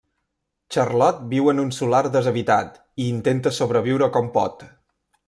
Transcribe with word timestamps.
Charlot 0.75 1.19
viu 1.33 1.51
en 1.53 1.61
un 1.65 1.69
solar 1.79 1.99
deshabitat 2.15 2.81
i 3.05 3.09
intenta 3.13 3.53
sobreviure 3.59 4.09
com 4.17 4.33
pot. 4.39 4.65